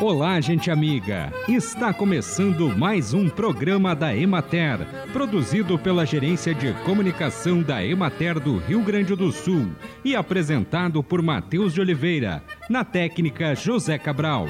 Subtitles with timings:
[0.00, 1.32] Olá, gente amiga!
[1.48, 4.78] Está começando mais um programa da Emater,
[5.12, 9.66] produzido pela Gerência de Comunicação da Emater do Rio Grande do Sul
[10.04, 14.46] e apresentado por Matheus de Oliveira, na técnica José Cabral.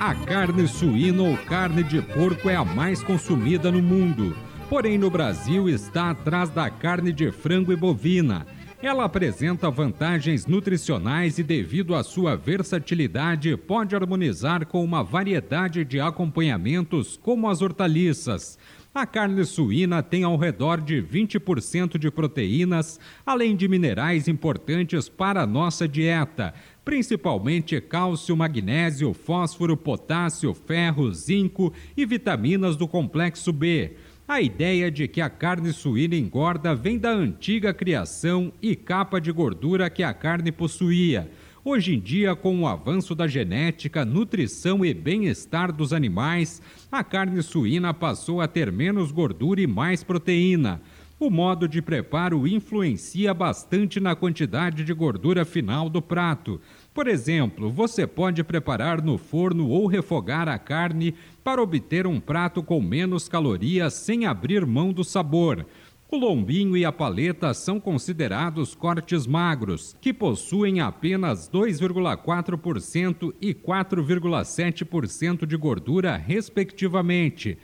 [0.00, 4.36] A carne suína ou carne de porco é a mais consumida no mundo.
[4.68, 8.44] Porém, no Brasil está atrás da carne de frango e bovina
[8.86, 16.00] ela apresenta vantagens nutricionais e, devido à sua versatilidade, pode harmonizar com uma variedade de
[16.00, 18.58] acompanhamentos, como as hortaliças.
[18.94, 25.42] A carne suína tem ao redor de 20% de proteínas, além de minerais importantes para
[25.42, 33.96] a nossa dieta, principalmente cálcio, magnésio, fósforo, potássio, ferro, zinco e vitaminas do complexo B.
[34.26, 39.30] A ideia de que a carne suína engorda vem da antiga criação e capa de
[39.30, 41.30] gordura que a carne possuía.
[41.62, 47.42] Hoje em dia, com o avanço da genética, nutrição e bem-estar dos animais, a carne
[47.42, 50.80] suína passou a ter menos gordura e mais proteína.
[51.24, 56.60] O modo de preparo influencia bastante na quantidade de gordura final do prato.
[56.92, 62.62] Por exemplo, você pode preparar no forno ou refogar a carne para obter um prato
[62.62, 65.64] com menos calorias sem abrir mão do sabor.
[66.10, 75.46] O lombinho e a paleta são considerados cortes magros, que possuem apenas 2,4% e 4,7%
[75.46, 77.56] de gordura, respectivamente.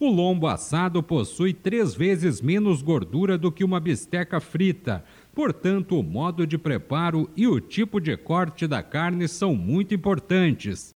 [0.00, 5.04] O lombo assado possui três vezes menos gordura do que uma bisteca frita.
[5.34, 10.94] Portanto, o modo de preparo e o tipo de corte da carne são muito importantes.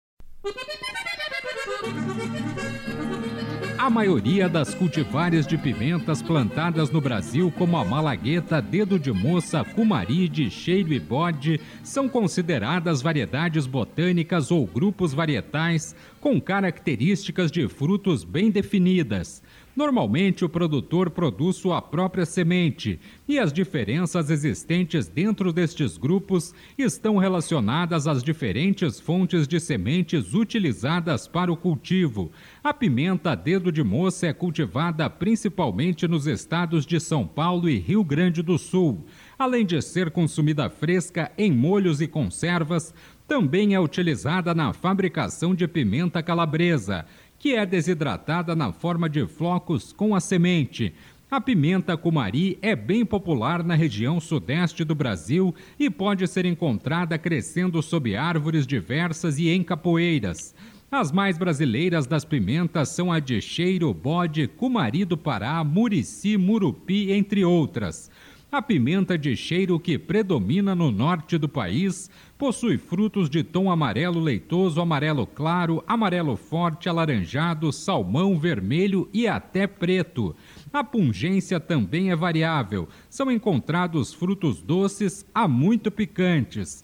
[3.80, 9.64] A maioria das cultivares de pimentas plantadas no Brasil, como a malagueta, dedo de moça,
[9.64, 18.22] cumaride, cheiro e bode, são consideradas variedades botânicas ou grupos varietais com características de frutos
[18.22, 19.42] bem definidas.
[19.80, 27.16] Normalmente, o produtor produz sua própria semente e as diferenças existentes dentro destes grupos estão
[27.16, 32.30] relacionadas às diferentes fontes de sementes utilizadas para o cultivo.
[32.62, 38.04] A pimenta dedo de moça é cultivada principalmente nos estados de São Paulo e Rio
[38.04, 39.06] Grande do Sul.
[39.38, 42.92] Além de ser consumida fresca em molhos e conservas,
[43.26, 47.06] também é utilizada na fabricação de pimenta calabresa
[47.40, 50.92] que é desidratada na forma de flocos com a semente.
[51.30, 57.16] A pimenta cumari é bem popular na região sudeste do Brasil e pode ser encontrada
[57.16, 60.54] crescendo sob árvores diversas e em capoeiras.
[60.90, 67.10] As mais brasileiras das pimentas são a de cheiro, bode, cumari do Pará, murici, murupi,
[67.10, 68.10] entre outras.
[68.52, 74.18] A pimenta de cheiro que predomina no norte do país possui frutos de tom amarelo
[74.18, 80.34] leitoso, amarelo claro, amarelo forte, alaranjado, salmão, vermelho e até preto.
[80.72, 82.88] A pungência também é variável.
[83.10, 86.82] São encontrados frutos doces a muito picantes.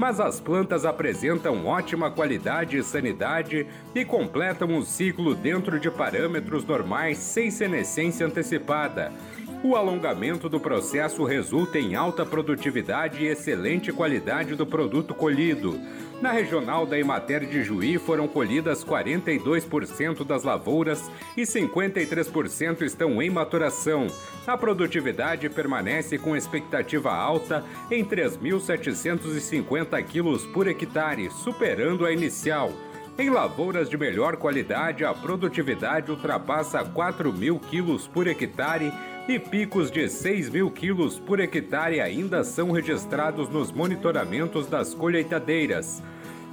[0.00, 6.64] mas as plantas apresentam ótima qualidade e sanidade e completam o ciclo dentro de parâmetros
[6.64, 9.12] normais sem senescência antecipada.
[9.62, 15.78] O alongamento do processo resulta em alta produtividade e excelente qualidade do produto colhido.
[16.22, 23.28] Na regional da Emater de Juí foram colhidas 42% das lavouras e 53% estão em
[23.28, 24.06] maturação.
[24.46, 32.72] A produtividade permanece com expectativa alta em 3.750 quilos por hectare, superando a inicial.
[33.18, 38.90] Em lavouras de melhor qualidade, a produtividade ultrapassa 4 mil quilos por hectare
[39.28, 46.02] e picos de 6 mil quilos por hectare ainda são registrados nos monitoramentos das colheitadeiras.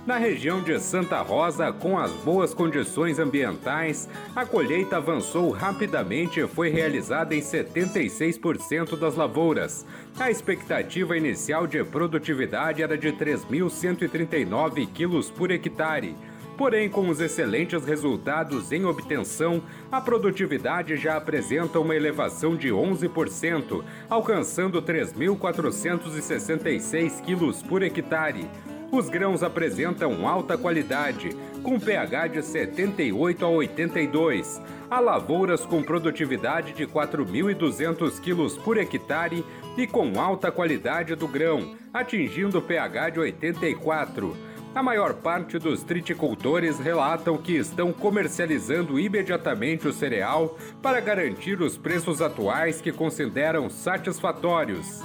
[0.08, 6.48] Na região de Santa Rosa, com as boas condições ambientais, a colheita avançou rapidamente e
[6.48, 9.86] foi realizada em 76% das lavouras.
[10.18, 16.16] A expectativa inicial de produtividade era de 3.139 quilos por hectare.
[16.58, 19.62] Porém, com os excelentes resultados em obtenção,
[19.92, 28.50] a produtividade já apresenta uma elevação de 11%, alcançando 3.466 quilos por hectare.
[28.92, 31.30] Os grãos apresentam alta qualidade,
[31.62, 34.60] com pH de 78 a 82.
[34.90, 39.46] Há lavouras com produtividade de 4.200 quilos por hectare
[39.78, 44.36] e com alta qualidade do grão, atingindo pH de 84.
[44.76, 51.78] A maior parte dos triticultores relatam que estão comercializando imediatamente o cereal para garantir os
[51.78, 55.02] preços atuais que consideram satisfatórios.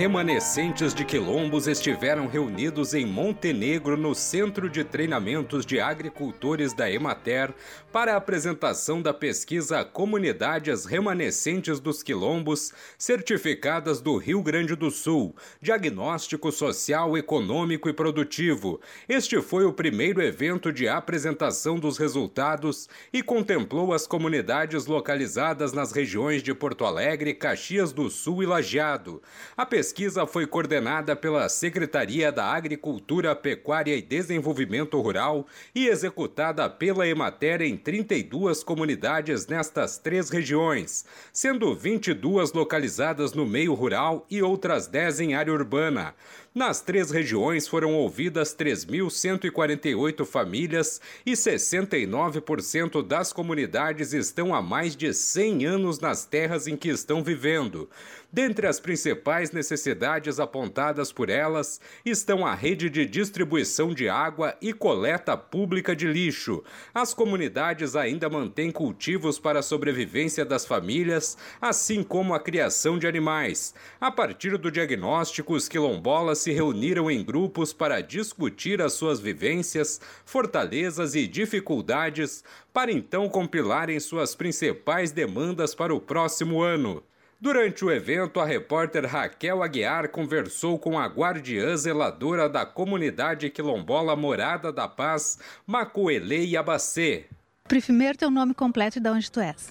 [0.00, 7.52] Remanescentes de quilombos estiveram reunidos em Montenegro no Centro de Treinamentos de Agricultores da Emater
[7.92, 15.36] para a apresentação da pesquisa Comunidades Remanescentes dos Quilombos, certificadas do Rio Grande do Sul,
[15.60, 18.80] Diagnóstico Social, Econômico e Produtivo.
[19.06, 25.92] Este foi o primeiro evento de apresentação dos resultados e contemplou as comunidades localizadas nas
[25.92, 29.22] regiões de Porto Alegre, Caxias do Sul e Lajeado.
[29.54, 29.89] A pesquisa
[30.26, 37.76] foi coordenada pela Secretaria da Agricultura, Pecuária e Desenvolvimento Rural e executada pela Emater em
[37.76, 45.34] 32 comunidades nestas três regiões, sendo 22 localizadas no meio rural e outras 10 em
[45.34, 46.14] área urbana.
[46.52, 55.14] Nas três regiões foram ouvidas 3.148 famílias e 69% das comunidades estão há mais de
[55.14, 57.88] 100 anos nas terras em que estão vivendo.
[58.32, 64.72] Dentre as principais necessidades apontadas por elas estão a rede de distribuição de água e
[64.72, 66.62] coleta pública de lixo.
[66.94, 73.06] As comunidades ainda mantêm cultivos para a sobrevivência das famílias, assim como a criação de
[73.06, 73.74] animais.
[74.00, 80.00] A partir do diagnóstico, os quilombolas se reuniram em grupos para discutir as suas vivências,
[80.24, 82.42] fortalezas e dificuldades,
[82.72, 87.02] para então compilarem suas principais demandas para o próximo ano.
[87.40, 94.14] Durante o evento, a repórter Raquel Aguiar conversou com a guardiã zeladora da comunidade quilombola
[94.14, 97.24] Morada da Paz, Macoelê e Abacê.
[97.66, 99.70] Primeiro, teu nome completo e de onde tu és.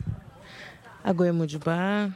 [1.04, 2.10] Agoemudibá,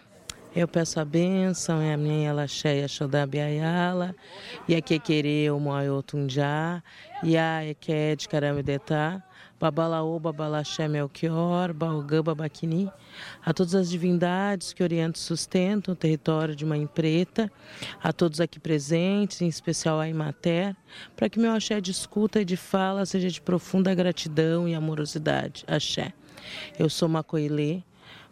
[0.56, 4.16] eu peço a bênção, é a minha Elaxéia Xodabiayala,
[4.68, 6.84] e a Kekere, Moaiotunjá,
[7.24, 8.28] e a Eke de
[9.60, 12.92] Babalaô, Babalaxé Melchior, Baogã, Babaquini,
[13.46, 17.50] a todas as divindades que orientam e sustentam o território de Mãe Preta,
[18.04, 20.76] a todos aqui presentes, em especial a Imater,
[21.16, 25.64] para que meu axé de escuta e de fala seja de profunda gratidão e amorosidade.
[25.66, 26.12] Axé.
[26.78, 27.84] Eu sou Macoilê,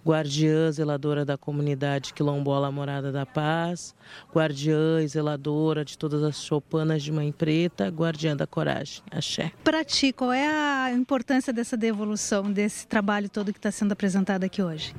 [0.05, 3.95] guardiã zeladora da comunidade quilombola Morada da Paz,
[4.33, 9.03] guardiã e zeladora de todas as chopanas de Mãe Preta, guardiã da coragem.
[9.11, 9.51] Axé.
[9.63, 14.43] Para ti, qual é a importância dessa devolução, desse trabalho todo que está sendo apresentado
[14.43, 14.93] aqui hoje?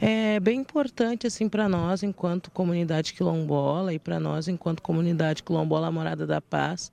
[0.00, 5.90] É bem importante assim para nós enquanto comunidade quilombola e para nós enquanto comunidade quilombola
[5.90, 6.92] Morada da Paz,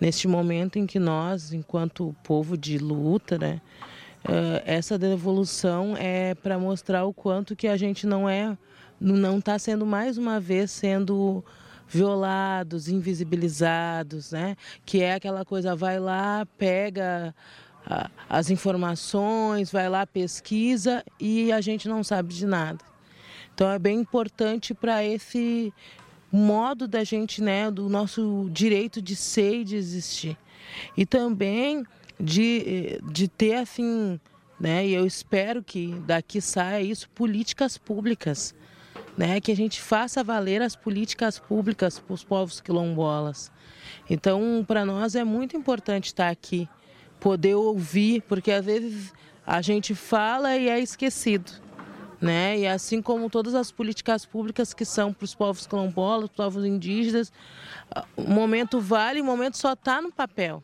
[0.00, 3.60] neste momento em que nós, enquanto povo de luta, né,
[4.24, 8.56] Uh, essa devolução é para mostrar o quanto que a gente não é,
[9.00, 11.44] não está sendo mais uma vez sendo
[11.88, 14.56] violados, invisibilizados, né?
[14.86, 17.34] Que é aquela coisa, vai lá, pega
[18.28, 22.78] as informações, vai lá, pesquisa e a gente não sabe de nada.
[23.54, 25.72] Então é bem importante para esse
[26.30, 30.36] modo da gente, né, do nosso direito de ser e de existir.
[30.96, 31.84] E também
[32.22, 34.20] de, de ter assim,
[34.58, 34.86] né?
[34.86, 38.54] E eu espero que daqui saia isso, políticas públicas,
[39.18, 39.40] né?
[39.40, 43.50] Que a gente faça valer as políticas públicas para os povos quilombolas.
[44.08, 46.68] Então, para nós é muito importante estar aqui,
[47.18, 49.12] poder ouvir, porque às vezes
[49.44, 51.50] a gente fala e é esquecido.
[52.20, 52.60] Né?
[52.60, 57.32] E assim como todas as políticas públicas que são para os povos quilombolas, povos indígenas,
[58.16, 60.62] o momento vale, o momento só está no papel.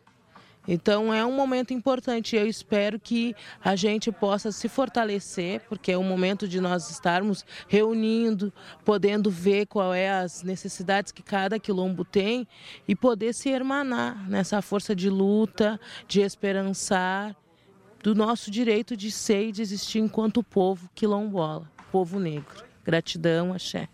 [0.69, 2.37] Então é um momento importante.
[2.37, 3.35] Eu espero que
[3.65, 8.53] a gente possa se fortalecer, porque é um momento de nós estarmos reunindo,
[8.85, 12.47] podendo ver qual é as necessidades que cada quilombo tem
[12.87, 17.35] e poder se hermanar nessa força de luta, de esperançar
[18.03, 21.71] do nosso direito de ser e de existir enquanto povo quilombola.
[21.91, 22.65] povo negro.
[22.85, 23.89] Gratidão, axé.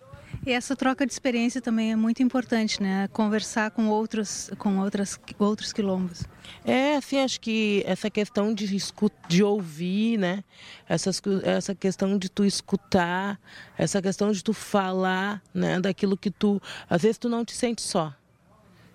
[0.47, 3.09] E essa troca de experiência também é muito importante, né?
[3.09, 6.25] Conversar com outros, com outras, outros quilombos.
[6.65, 10.45] É, assim, acho que essa questão de, escutar, de ouvir, né?
[10.87, 13.41] Essas, essa questão de tu escutar,
[13.79, 15.81] essa questão de tu falar, né?
[15.81, 16.61] Daquilo que tu...
[16.91, 18.13] Às vezes tu não te sente só.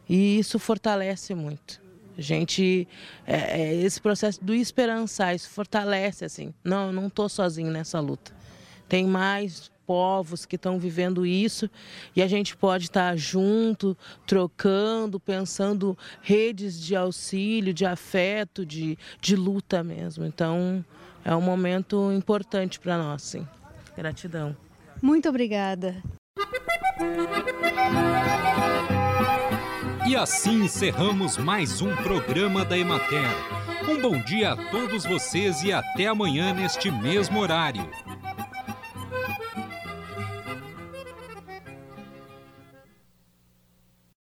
[0.07, 1.81] E isso fortalece muito.
[2.15, 2.87] A gente,
[3.25, 6.53] é, é, esse processo do esperançar, isso fortalece, assim.
[6.63, 8.31] Não, eu não estou sozinho nessa luta.
[8.87, 11.67] Tem mais povos que estão vivendo isso
[12.15, 19.35] e a gente pode estar junto, trocando, pensando redes de auxílio, de afeto, de, de
[19.35, 20.23] luta mesmo.
[20.25, 20.85] Então
[21.25, 23.47] é um momento importante para nós, sim.
[23.97, 24.55] Gratidão.
[25.01, 25.95] Muito obrigada.
[30.07, 33.27] E assim encerramos mais um programa da Emater.
[33.89, 37.89] Um bom dia a todos vocês e até amanhã neste mesmo horário.